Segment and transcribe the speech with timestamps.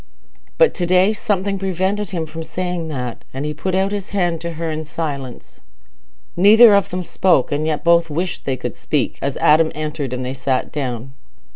[0.57, 4.41] But to day something prevented him from saying that, and he put out his hand
[4.41, 5.59] to her in silence.
[6.35, 10.25] Neither of them spoke, and yet both wished they could speak, as Adam entered, and
[10.25, 11.13] they sat down.